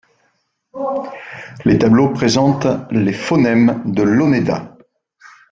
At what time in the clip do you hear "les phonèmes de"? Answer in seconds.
2.89-4.01